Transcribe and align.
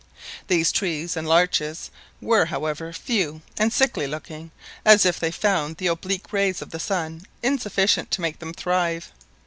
These 0.47 0.71
trees 0.71 1.15
and 1.15 1.27
larches 1.29 1.91
were, 2.21 2.45
however, 2.45 2.91
few 2.91 3.43
and 3.59 3.71
sickly 3.71 4.07
looking, 4.07 4.49
as 4.83 5.05
if 5.05 5.19
they 5.19 5.29
found 5.29 5.77
the 5.77 5.85
oblique 5.93 6.33
rays 6.33 6.59
of 6.59 6.71
the 6.71 6.79
sun 6.79 7.27
insufficient 7.43 8.09
to 8.09 8.21
make 8.21 8.39
them 8.39 8.51
thrive. 8.51 9.11